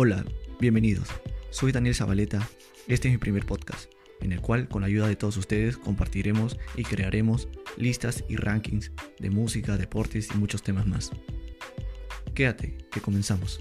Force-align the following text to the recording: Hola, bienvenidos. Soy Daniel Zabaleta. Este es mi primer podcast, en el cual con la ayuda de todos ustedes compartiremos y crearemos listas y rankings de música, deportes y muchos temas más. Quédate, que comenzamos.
Hola, 0.00 0.24
bienvenidos. 0.60 1.08
Soy 1.50 1.72
Daniel 1.72 1.92
Zabaleta. 1.92 2.48
Este 2.86 3.08
es 3.08 3.14
mi 3.14 3.18
primer 3.18 3.44
podcast, 3.44 3.90
en 4.20 4.30
el 4.30 4.40
cual 4.40 4.68
con 4.68 4.82
la 4.82 4.86
ayuda 4.86 5.08
de 5.08 5.16
todos 5.16 5.36
ustedes 5.36 5.76
compartiremos 5.76 6.56
y 6.76 6.84
crearemos 6.84 7.48
listas 7.76 8.22
y 8.28 8.36
rankings 8.36 8.92
de 9.18 9.30
música, 9.30 9.76
deportes 9.76 10.28
y 10.32 10.38
muchos 10.38 10.62
temas 10.62 10.86
más. 10.86 11.10
Quédate, 12.32 12.78
que 12.92 13.00
comenzamos. 13.00 13.60